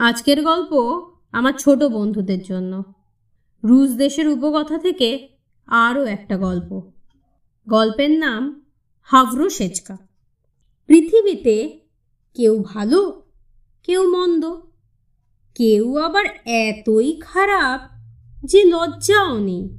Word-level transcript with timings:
আজকের 0.00 0.42
গল্প 0.42 1.02
আমার 1.32 1.52
ছোট 1.52 1.82
বন্ধুদের 1.82 2.42
জন্য। 2.42 2.84
রুশ 3.64 3.90
দেশের 3.90 4.28
উপকথা 4.28 4.78
থেকে 4.78 5.28
আরও 5.66 6.04
একটা 6.04 6.36
গল্প। 6.36 6.92
গল্পের 7.68 8.10
নাম 8.10 8.66
হাভরো 9.02 9.50
সেচকা। 9.50 9.96
পৃথিবীতে 10.86 11.80
কেউ 12.34 12.62
ভালো, 12.62 13.22
কেউ 13.86 14.10
মন্দ। 14.10 14.44
কেউ 15.54 15.96
আবার 15.96 16.24
এতই 16.44 17.20
খারাপ 17.20 17.80
যে 18.44 18.64
লজ্জাও 18.64 19.38
নেই। 19.38 19.78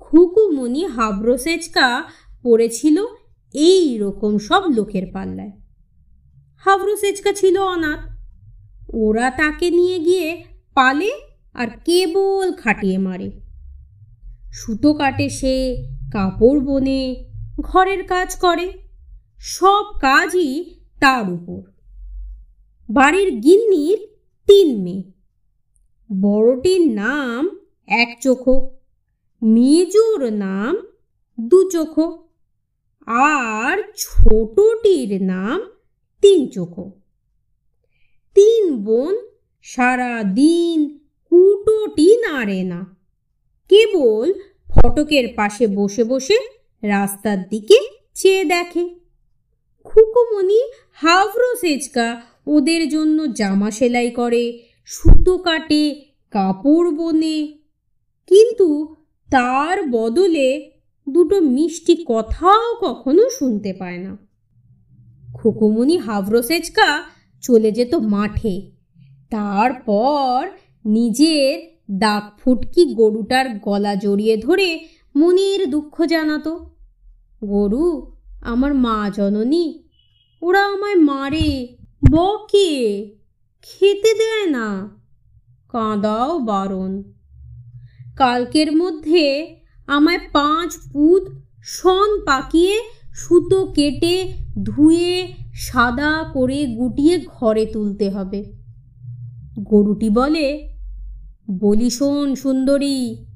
খুকুমনি 0.00 0.86
হাবরো 0.86 1.38
সেচকা 1.38 2.04
পড়েছিল 2.42 3.04
এই 3.54 3.98
রকম 3.98 4.38
সব 4.38 4.62
লোকের 4.74 5.12
পাল্লায়। 5.12 5.52
হাবরো 6.56 6.96
সেচকা 6.96 7.32
ছিল 7.32 7.58
অনাথ। 7.58 8.17
ওরা 9.00 9.30
তাকে 9.30 9.70
নিয়ে 9.70 9.98
গিয়ে 9.98 10.44
পালে 10.74 11.10
আর 11.54 11.68
কেবল 11.84 12.52
খাটিয়ে 12.52 12.98
মারে। 12.98 13.40
সুতো 14.52 14.94
কাটে 14.94 15.28
সে, 15.28 15.88
কাপড় 16.12 16.60
বনে, 16.60 17.30
ঘরের 17.60 18.06
কাজ 18.06 18.36
করে। 18.36 18.72
সব 19.38 19.84
কাজই 20.00 20.74
তার 21.00 21.32
উপর। 21.32 21.70
বাড়ির 22.90 23.30
গিন্নির 23.40 24.08
তিন 24.46 24.82
মেয়ে। 24.82 25.02
বড়টির 26.20 26.92
নাম 26.92 27.58
এক 27.86 28.18
চোখো, 28.22 28.70
মেজুর 29.42 30.32
নাম 30.32 30.86
দু 31.40 31.70
চোখো, 31.70 32.28
আর 33.06 33.82
ছোটটির 33.96 35.22
নাম 35.22 35.60
তিন 36.20 36.48
চোখো। 36.48 36.97
তিন 38.38 38.76
বোন 38.76 39.14
সারা 39.62 40.22
দিন 40.22 40.98
কুটোটি 41.32 42.16
নাড়ে 42.16 42.62
না। 42.62 42.96
কেবল 43.68 44.32
ফটকের 44.68 45.28
পাশে 45.36 45.66
বসে 45.66 46.04
বসে 46.04 46.38
রাস্তার 46.82 47.48
দিকে 47.48 47.78
চেয়ে 48.14 48.44
দেখে। 48.44 49.00
খুকুমনি 49.84 50.60
হাভরো 50.92 51.54
সেচকা 51.54 52.22
ওদের 52.46 52.88
জন্য 52.88 53.32
জামা 53.32 53.70
সেলাই 53.70 54.10
করে, 54.10 54.62
সুতো 54.84 55.38
কাটে, 55.38 55.94
কাপড় 56.30 56.90
বোনে। 56.90 57.58
কিন্তু 58.26 58.96
তার 59.30 59.82
বদলে 59.90 60.70
দুটো 61.08 61.40
মিষ্টি 61.40 62.04
কথাও 62.08 62.74
কখনো 62.80 63.30
শুনতে 63.30 63.72
পায় 63.72 63.98
না। 63.98 64.16
খুকুমনি 65.34 65.96
হাভরো 65.96 66.42
সেচকা 66.42 67.04
চলে 67.42 67.72
যেত 67.72 67.94
মাঠে। 67.94 68.70
তারপর 69.30 70.48
নিজের 70.84 71.78
দাগ 71.98 72.24
ফুটকি 72.38 72.94
গরুটার 72.94 73.46
গলা 73.58 73.94
জড়িয়ে 73.94 74.36
ধরে 74.36 74.68
মনের 75.16 75.70
দুঃখ 75.70 76.04
জানাতো, 76.04 76.52
গরু, 77.44 78.16
আমার 78.42 78.74
মা 78.74 79.10
জননী, 79.16 79.66
ওরা 80.42 80.62
আমায় 80.66 80.98
মারে, 81.00 81.76
বকে, 82.12 82.70
খেতে 83.62 84.10
দেয় 84.14 84.46
না, 84.50 84.68
কাঁদাও 85.72 86.38
বারণ। 86.38 87.02
কালকের 88.16 88.76
মধ্যে 88.76 89.24
আমায় 89.86 90.18
পাঁচ 90.32 90.70
পুত 90.92 91.22
সন 91.62 92.24
পাকিয়ে 92.26 92.76
সুতো 93.14 93.66
কেটে 93.66 94.32
ধুয়ে 94.62 95.14
সাদা 95.58 96.24
করে 96.34 96.66
গুটিয়ে 96.66 97.18
ঘরে 97.26 97.66
তুলতে 97.66 98.10
হবে। 98.10 98.52
গরুটি 99.58 100.10
বলে, 100.10 100.68
বলি 101.50 101.90
শোন 101.90 102.34
সুন্দরী, 102.34 103.26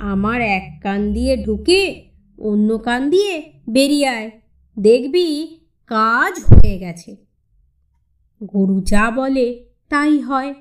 আমার 0.00 0.40
এক 0.40 0.80
কান 0.82 1.12
দিয়ে 1.12 1.36
ঢুকে 1.36 2.10
অন্য 2.38 2.78
কান 2.78 3.10
দিয়ে 3.10 3.42
বেরিয়ে 3.68 4.08
আয়। 4.08 4.30
দেখবি 4.78 5.58
কাজ 5.86 6.34
হয়ে 6.48 6.78
গেছে। 6.78 7.16
গরু 8.42 8.80
যা 8.80 9.10
বলে 9.10 9.64
তাই 9.88 10.18
হয়। 10.18 10.54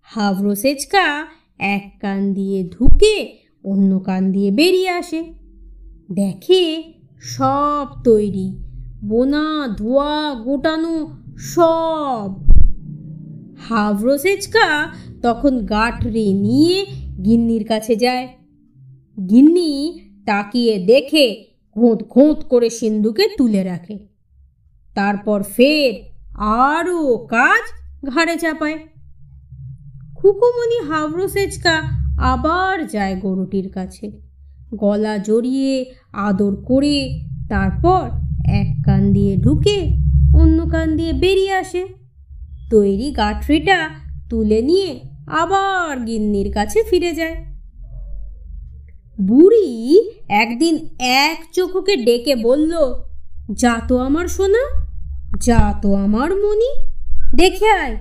হাবরো 0.00 0.54
সেচকা 0.54 1.26
এক 1.58 1.98
কান 2.00 2.34
দিয়ে 2.34 2.68
ঢুকে 2.68 3.38
অন্য 3.64 3.98
কান 3.98 4.32
দিয়ে 4.32 4.50
বেরিয়ে 4.50 4.90
আসে। 4.90 5.34
দেখে 6.12 6.92
সব 7.20 7.86
তৈরি। 8.04 8.71
বোনা, 9.04 9.74
ধোয়া, 9.78 10.34
গোটানো 10.34 11.16
সব। 11.38 12.44
হাবরো 13.68 14.18
সেচকা 14.18 14.88
তখন 15.22 15.58
গাঠরি 15.58 16.32
নিয়ে 16.32 16.86
গিন্নির 17.24 17.64
কাছে 17.64 17.96
যায়। 17.96 18.28
গিন্নি 19.30 20.00
তাকিয়ে 20.26 20.78
দেখে 20.78 21.44
ঘোঁত 21.78 22.02
ঘোঁত 22.08 22.44
করে 22.44 22.70
সিন্ধুকে 22.70 23.28
তুলে 23.38 23.62
রাখে। 23.62 23.98
তারপর 24.94 25.42
ফের 25.42 26.12
আরও 26.38 27.16
কাজ 27.16 27.62
ঘাড়ে 28.06 28.36
চাপায়। 28.36 28.78
খুকুমনি 30.16 30.80
হাবরো 30.80 31.28
সেচকা 31.28 31.82
আবার 32.18 32.86
যায় 32.86 33.20
গরুটির 33.20 33.68
কাছে। 33.68 34.20
গলা 34.74 35.18
জড়িয়ে 35.18 35.94
আদর 36.12 36.56
করে 36.56 37.24
তারপর 37.48 38.21
এক 38.44 38.82
কান 38.84 39.12
দিয়ে 39.12 39.36
ঢুকে 39.36 39.78
অন্য 40.34 40.70
কান 40.70 40.96
দিয়ে 40.96 41.12
বেরিয়ে 41.12 41.52
আসে। 41.52 41.86
তৈরি 42.70 43.12
গাঠরিটা 43.12 43.88
তুলে 44.30 44.62
নিয়ে 44.62 45.00
আবার 45.26 46.00
গিন্নির 46.00 46.52
কাছে 46.52 46.82
ফিরে 46.82 47.14
যায়। 47.14 47.44
বুড়ি 49.20 49.68
একদিন 50.28 50.74
এক 50.98 51.38
চোখকে 51.54 51.96
ডেকে 51.96 52.36
বলল, 52.36 52.72
যা 53.50 53.80
তো 53.88 53.98
আমার 53.98 54.28
সোনা, 54.28 54.64
যা 55.40 55.74
তো 55.82 55.94
আমার 55.94 56.30
মনি 56.36 56.70
দেখে 57.34 57.68
আয়, 57.70 57.96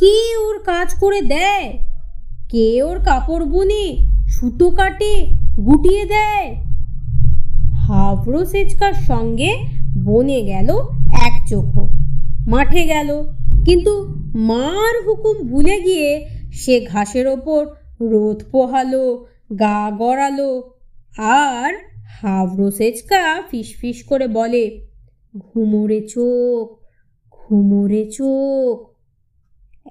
কে 0.00 0.36
ওর 0.36 0.58
কাজ 0.58 0.94
করে 0.94 1.22
দেয়? 1.22 1.78
কে 2.50 2.82
ওর 2.82 3.00
কাপড় 3.00 3.44
বুনে, 3.44 4.06
সুতো 4.28 4.70
কাটে, 4.70 5.26
গুটিয়ে 5.56 6.04
দেয়? 6.04 6.65
হাফরো 7.86 8.44
সেচকার 8.44 8.92
সঙ্গে 8.92 9.56
বনে 10.04 10.42
গেল 10.42 10.70
এক 11.22 11.48
চোখো। 11.48 11.88
মাঠে 12.46 12.86
গেল। 12.86 13.22
কিন্তু 13.64 14.06
মার 14.34 15.08
হুকুম 15.08 15.48
ভুলে 15.48 15.80
গিয়ে 15.80 16.28
সে 16.52 16.80
ঘাসের 16.80 17.26
ওপর 17.26 17.66
রোদ 18.00 18.42
পোহালো, 18.52 19.26
গা 19.58 19.90
গড়ালো। 19.90 20.70
আর 21.18 21.74
হাবড়ো 22.06 22.70
সেচকা 22.70 23.42
ফিসফিস 23.50 24.04
করে 24.04 24.28
বলে, 24.28 24.86
ঘুমোরে 25.38 26.00
চোখ 26.00 26.86
ঘুমোরে 27.30 28.10
চোখ। 28.10 28.90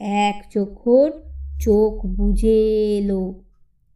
এক 0.01 0.43
চোখর 0.53 1.11
চোখ 1.59 2.05
বুঝে 2.05 2.97
এলো। 2.97 3.33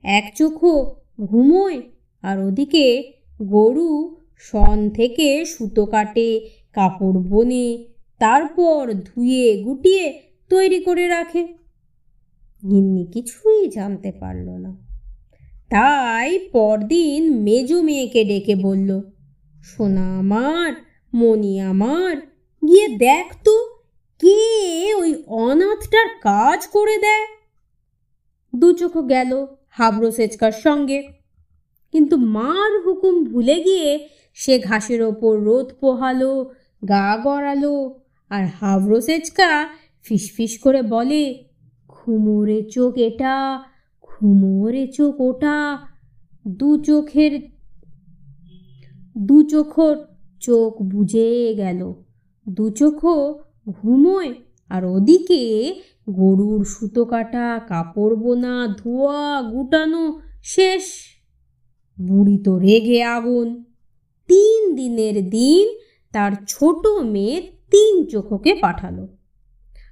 এক 0.04 0.34
চোখো 0.38 0.96
ঘুমোয় 1.22 1.82
আর 2.22 2.40
ওদিকে 2.40 3.19
গরু 3.42 4.16
সন 4.38 4.90
থেকে 4.90 5.46
সুতো 5.46 5.86
কাটে, 5.86 6.50
কাপড় 6.74 7.20
বনে, 7.20 7.86
তারপর 8.20 8.94
ধুয়ে 8.94 9.64
গুটিয়ে 9.64 10.22
তৈরি 10.50 10.80
করে 10.80 11.08
রাখে। 11.08 11.44
গিন্নি 12.72 13.06
কিছুই 13.06 13.70
জানতে 13.70 14.12
পারল 14.12 14.50
না। 14.50 14.90
তাই 15.70 16.40
পরদিন 16.40 17.42
মেজো 17.42 17.82
মেয়েকে 17.82 18.24
ডেকে 18.24 18.56
বলল, 18.56 19.02
সোনা 19.64 20.18
আমার 20.18 20.74
মনি 21.14 21.60
আমার, 21.60 22.18
গিয়ে 22.68 22.88
দেখ 22.88 23.36
তো, 23.44 23.80
কে 24.20 24.94
ওই 24.94 25.24
অনাথটার 25.28 26.10
কাজ 26.22 26.68
করে 26.68 26.98
দেয়? 26.98 27.26
দু 28.56 28.74
চোখ 28.74 29.10
গেল 29.10 29.46
হাবড়ো 29.70 30.12
সেচকার 30.12 30.52
সঙ্গে। 30.52 31.19
কিন্তু 31.92 32.18
মার 32.18 32.82
হুকুম 32.86 33.24
ভুলে 33.24 33.64
গিয়ে 33.64 34.08
সে 34.34 34.60
ঘাসের 34.60 35.02
ওপর 35.02 35.40
রোদ 35.40 35.72
পোহালো, 35.80 36.50
গা 36.90 37.18
গড়ালো 37.24 38.00
আর 38.30 38.46
হাবড়ো 38.46 39.02
সেচকা 39.02 39.68
ফিসফিস 40.04 40.58
করে 40.60 40.82
বলে, 40.82 41.44
ঘুমোরে 41.88 42.62
চোখ 42.64 42.98
এটা, 42.98 43.64
ঘুমোরে 44.02 44.88
চোখ 44.88 45.22
ওটা, 45.22 45.78
দু 46.48 46.78
চোখের, 46.78 47.40
দু 49.18 49.44
চোখর 49.44 49.96
চোখ 50.40 50.82
বুঝে 50.82 51.54
গেল। 51.58 51.94
দু 52.50 52.70
চোখো 52.70 53.40
ঘুমোয় 53.70 54.34
আর 54.70 54.86
ওদিকে 54.86 55.76
গরুর 56.10 56.66
সুতো 56.66 57.06
কাটা, 57.06 57.60
কাপড় 57.68 58.16
বোনা, 58.16 58.76
ধোয়া, 58.78 59.42
গুটানো 59.42 60.22
শেষ। 60.44 61.19
বুড়ি 62.02 62.38
তো 62.38 62.58
রেগে 62.58 63.04
আগুন। 63.04 63.64
তিন 64.28 64.76
দিনের 64.76 65.30
দিন 65.30 65.78
তার 66.12 66.32
ছোট 66.48 66.88
মেয়ে 66.88 67.52
তিন 67.72 68.06
চোখকে 68.06 68.54
পাঠালো। 68.54 69.08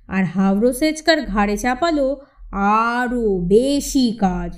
আর 0.08 0.24
হাওড়ো 0.26 0.74
সেচকার 0.74 1.22
ঘাড়ে 1.22 1.58
চাপালো 1.58 2.18
আরও 2.52 3.38
বেশি 3.38 4.18
কাজ। 4.20 4.58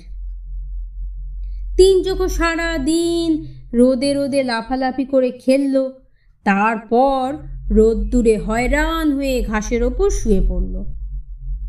তিন 1.76 2.02
চোখো 2.02 2.28
সারা 2.28 2.78
দিন 2.78 3.44
রোদে 3.74 4.14
রোদে 4.14 4.42
লাফালাফি 4.42 5.04
করে 5.04 5.30
খেলল। 5.30 5.90
তারপর 6.44 7.36
রোদ্দুরে 7.70 8.38
হয়রান 8.38 9.12
হয়ে 9.12 9.42
ঘাসের 9.42 9.82
ওপর 9.82 10.10
শুয়ে 10.10 10.40
পড়ল। 10.48 10.84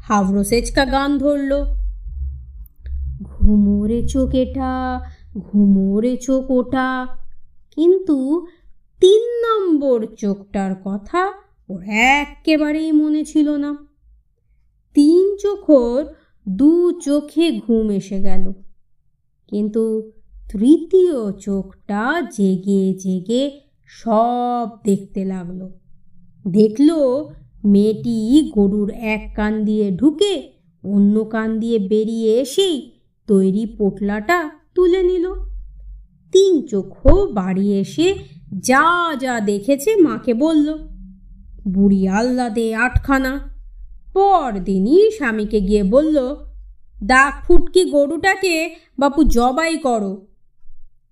হাওড়ো 0.03 0.43
সেচকা 0.43 0.85
গান 0.85 1.17
ধরল। 1.17 1.65
ঘুমোরে 3.23 4.07
চোখ 4.07 4.35
এটা 4.35 5.01
ঘুমোরে 5.37 6.17
চোখ 6.17 6.51
ওটা 6.51 7.07
কিন্তু 7.71 8.47
তিন 9.01 9.21
নম্বর 9.21 10.05
চোখটার 10.15 10.75
কথা 10.85 11.33
ওর 11.69 11.83
একেবারেই 11.83 12.91
মনে 12.91 13.23
ছিল 13.23 13.49
না। 13.55 13.87
তিন 14.93 15.37
চোখর 15.37 16.05
দু 16.49 16.99
চোখে 16.99 17.51
ঘুম 17.51 17.89
এসে 17.89 18.21
গেল। 18.21 18.51
কিন্তু 19.47 20.11
তৃতীয় 20.51 21.31
চোখটা 21.31 22.21
জেগে 22.37 22.93
জেগে 22.93 23.61
সব 23.87 24.69
দেখতে 24.83 25.25
লাগল। 25.25 25.69
দেখল 26.47 26.89
মেয়েটি 27.65 28.51
গরুর 28.55 28.91
এক 28.91 29.33
কান 29.35 29.65
দিয়ে 29.65 29.91
ঢুকে 29.91 30.51
অন্য 30.83 31.23
কান 31.23 31.59
দিয়ে 31.59 31.79
বেরিয়ে 31.79 32.41
এসেই 32.41 32.91
তৈরি 33.27 33.65
পোটলাটা 33.65 34.60
তুলে 34.81 35.01
নিল। 35.03 35.25
তিন 36.33 36.53
চোখও 36.71 37.15
বাড়ি 37.37 37.67
এসে 37.81 38.07
যা 38.69 38.87
যা 39.23 39.33
দেখেছে 39.49 39.91
মাকে 40.05 40.33
বলল, 40.43 40.67
বুড়ি 41.73 42.01
আহ্লাদে 42.17 42.67
আটখানা। 42.85 43.33
পরদিনই 44.13 45.03
স্বামীকে 45.17 45.59
গিয়ে 45.67 45.83
বলল 45.93 46.17
দাগ 47.03 47.33
ফুটকি 47.45 47.81
গরুটাকে 47.85 48.55
বাপু 48.99 49.21
জবাই 49.35 49.73
করো। 49.77 50.13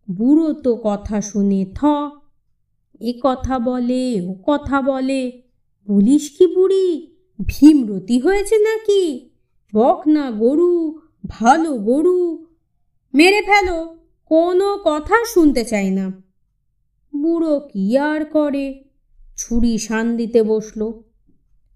বুড়ো 0.07 0.49
তো 0.63 0.71
কথা 0.83 1.17
শুনে 1.21 1.61
থ, 1.77 1.79
এ 3.01 3.11
কথা 3.25 3.55
বলে, 3.59 4.05
ও 4.27 4.31
কথা 4.49 4.77
বলে। 4.81 5.21
বলিস 5.87 6.25
কি 6.35 6.45
বুড়ি, 6.55 6.87
ভীমরতি 7.39 8.15
হয়েছে 8.25 8.55
নাকি? 8.67 9.03
বক 9.73 9.99
না 10.15 10.25
গরু, 10.41 10.73
ভালো 11.27 11.71
গরু 11.89 12.19
মেরে 13.13 13.41
ফেলো। 13.41 13.97
কোনো 14.25 14.79
কথা 14.83 15.25
শুনতে 15.25 15.63
চাই 15.63 15.91
না। 15.91 16.11
বুড়ো 17.15 17.59
কি 17.59 17.97
আর 17.97 18.25
করে? 18.25 18.83
ছুরি 19.37 19.77
শান 19.77 20.17
দিতে 20.17 20.43
বসল। 20.43 20.91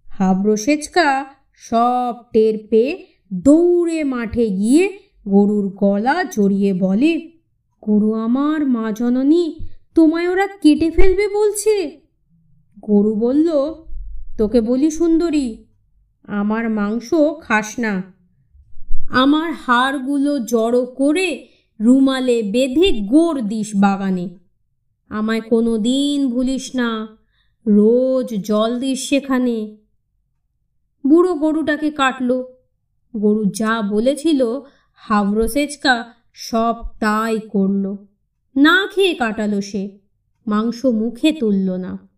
হাবড়ো 0.06 0.56
সেচকা 0.56 1.26
সব 1.56 2.16
টের 2.34 2.68
পেয়ে 2.70 3.06
দৌড়ে 3.34 4.04
মাঠে 4.04 4.50
গিয়ে 4.50 5.00
গরুর 5.28 5.70
গলা 5.70 6.24
জড়িয়ে 6.24 6.74
বলে, 6.74 7.32
গরু 7.82 8.14
আমার, 8.14 8.68
মা 8.68 8.92
জননী, 8.92 9.60
তোমায় 9.96 10.30
ওরা 10.30 10.48
কেটে 10.48 10.92
ফেলবে 10.92 11.28
বলছে। 11.28 12.02
গরু 12.82 13.16
বলল, 13.16 13.50
তোকে 14.38 14.62
বলি 14.62 14.92
সুন্দরী, 14.92 15.66
আমার 16.24 16.70
মাংস 16.70 17.14
খাস 17.42 17.80
না। 17.80 18.12
আমার 19.13 19.51
হাড়গুলো 19.51 20.39
জড়ো 20.39 20.86
করে 20.86 21.48
রুমালে 21.81 22.44
বেঁধে 22.44 22.92
গোড় 22.92 23.42
দিস 23.42 23.71
বাগানে। 23.75 24.38
আমায় 25.10 25.42
কোনো 25.42 25.77
দিন 25.77 26.30
ভুলিস 26.30 26.75
না, 26.75 27.18
রোজ 27.68 28.36
জল 28.42 28.80
দিস 28.80 29.10
সেখানে। 29.10 29.77
বুড়ো 31.07 31.33
গরুটাকে 31.33 31.92
কাটলো। 31.92 32.48
গরু 33.18 33.45
যা 33.45 33.81
বলেছিল 33.81 34.45
হাবড়ো 34.94 35.48
সেচকা 35.48 36.13
সব 36.33 36.75
তাই 37.00 37.39
করল। 37.39 37.95
না 38.56 38.88
খেয়ে 38.95 39.13
কাটালো 39.13 39.62
সে, 39.62 40.00
মাংস 40.48 40.86
মুখে 40.86 41.31
তুলল 41.31 41.71
না। 41.71 42.10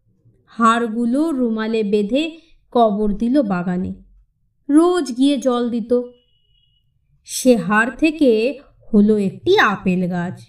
হাড়গুলো 0.45 1.31
রুমালে 1.31 1.83
বেঁধে 1.83 2.38
কবর 2.71 3.18
দিল 3.18 3.42
বাগানে। 3.42 3.94
রোজ 4.69 5.18
গিয়ে 5.18 5.38
জল 5.38 5.69
দিত। 5.69 5.94
সে 7.27 7.56
হাড় 7.56 7.92
থেকে 7.98 8.60
হলো 8.94 9.18
একটি 9.18 9.60
আপেল 9.60 10.10
গাছ। 10.10 10.42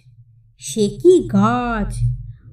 সে 0.59 0.89
কি 0.89 1.29
গাছ? 1.29 1.95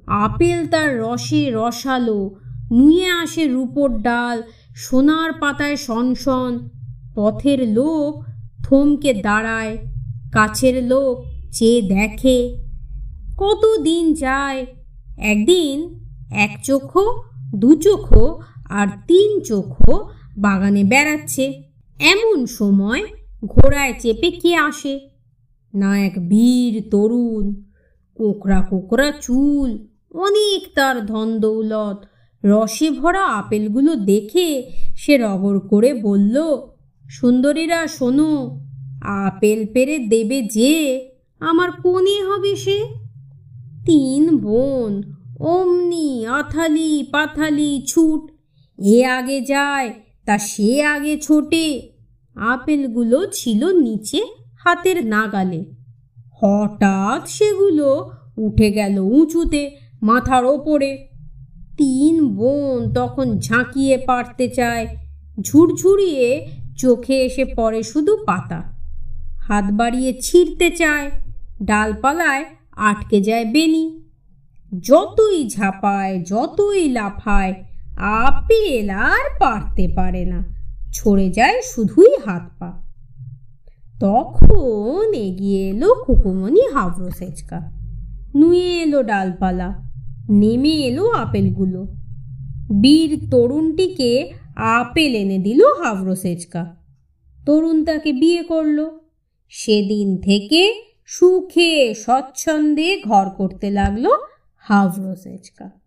আপেল 0.07 0.67
তার 0.67 0.99
রসে 0.99 1.51
রসালো, 1.51 2.35
নুয়ে 2.71 3.07
আসে 3.09 3.47
রূপোর 3.47 4.01
ডাল, 4.01 4.41
সোনার 4.75 5.33
পাতায় 5.33 5.75
সনসন 5.75 6.69
পথের 7.15 7.67
লোক 7.67 8.23
থমকে 8.63 9.13
দাঁড়ায়, 9.13 9.77
কাছের 10.31 10.83
লোক 10.83 11.13
চেয়ে 11.51 11.81
দেখে। 11.81 12.57
কত 13.37 13.63
দিন 13.81 14.13
যায়? 14.13 14.65
একদিন 15.17 15.75
এক 16.31 16.63
চোখো, 16.63 17.23
দু 17.55 17.75
চোখো 17.75 18.41
আর 18.69 18.87
তিন 19.07 19.39
চোখো 19.39 20.09
বাগানে 20.37 20.83
বেড়াচ্ছে। 20.83 21.45
এমন 21.99 22.45
সময় 22.45 23.03
ঘোড়ায় 23.45 23.93
চেপে 23.99 24.31
কে 24.31 24.55
আসে? 24.55 25.09
না 25.73 25.99
এক 25.99 26.29
বীর, 26.29 26.83
তরুণ, 26.91 27.63
কোকড়া 28.15 28.61
কোকড়া 28.61 29.11
চুল, 29.21 29.87
অনেক 30.13 30.75
তার 30.75 31.05
ধন 31.05 31.39
দৌলত। 31.39 32.05
রসে 32.45 32.91
ভরা 32.91 33.25
আপেলগুলো 33.25 33.95
দেখে 33.95 34.71
সে 34.95 35.17
রগর 35.17 35.59
করে 35.59 35.93
বলল, 35.93 36.57
সুন্দরীরা, 37.09 37.87
শোনো, 37.87 38.61
আপেল 39.01 39.65
পেরে 39.73 39.99
দেবে 39.99 40.41
যে, 40.41 41.09
আমার 41.39 41.71
কোনে 41.71 42.23
হবে 42.23 42.55
সে। 42.55 42.83
তিন 43.85 44.37
বোন, 44.37 45.01
অমনি 45.39 46.25
আথালি 46.25 47.07
পাথালি 47.11 47.81
ছুট, 47.87 48.31
এ 48.81 49.05
আগে 49.05 49.41
যায়, 49.41 49.93
তা 50.25 50.37
সে 50.37 50.83
আগে 50.83 51.17
ছোটে। 51.17 51.92
আপেলগুলো 52.35 53.25
ছিল 53.25 53.71
নিচে 53.71 54.21
হাতের 54.59 55.05
নাগালে। 55.05 55.65
হঠাৎ 56.41 57.29
সেগুলো 57.29 58.11
উঠে 58.37 58.71
গেল 58.71 58.99
উঁচুতে, 58.99 59.77
মাথার 60.01 60.45
ওপরে। 60.45 61.07
তিন 61.77 62.27
বোন 62.27 62.93
তখন 62.93 63.37
ঝাঁকিয়ে 63.39 63.97
পারতে 63.97 64.47
চায়। 64.47 64.87
ঝুরঝুরিয়ে 65.41 66.47
চোখে 66.77 67.21
এসে 67.21 67.45
পড়ে 67.45 67.83
শুধু 67.83 68.17
পাতা। 68.17 68.73
হাত 69.37 69.65
বাড়িয়ে 69.71 70.19
ছিঁড়তে 70.21 70.69
চায়। 70.69 71.11
ডালপালায় 71.63 72.45
আটকে 72.71 73.21
যায় 73.21 73.45
বেনি 73.45 74.03
যতই 74.83 75.49
ঝাঁপায়, 75.49 76.19
যতই 76.19 76.89
লাফায়, 76.89 77.63
আপেল 77.97 78.89
আর 78.89 79.29
পারতে 79.39 79.87
পারে 79.95 80.25
না। 80.25 80.52
ছড়ে 80.93 81.29
যায় 81.29 81.61
শুধুই 81.61 82.15
হাত 82.25 82.51
পা। 82.59 82.83
তখন 83.99 85.13
এগিয়ে 85.13 85.69
এলো 85.69 86.03
কুকুমনি 86.07 86.61
হাবড়ো 86.73 87.09
সেচকা। 87.09 87.71
নুয়ে 88.35 88.81
এলো 88.81 89.03
ডালপালা, 89.03 89.89
নেমে 90.29 90.69
এলো 90.69 91.09
আপেলগুলো। 91.09 91.87
বীর 92.81 93.27
তরুণটিকে 93.31 94.31
আপেল 94.55 95.15
এনে 95.15 95.37
দিল 95.37 95.61
হাবড়ো 95.61 96.15
সেচকা। 96.15 96.75
তরুণ 97.45 97.85
তাকে 97.85 98.13
বিয়ে 98.13 98.43
করল। 98.43 98.89
সেদিন 99.49 100.17
থেকে 100.17 100.81
সুখে 101.05 101.93
স্বচ্ছন্দে 101.93 103.01
ঘর 103.05 103.29
করতে 103.29 103.71
লাগল 103.71 104.07
হাবড়ো 104.57 105.15
সেচকা। 105.15 105.81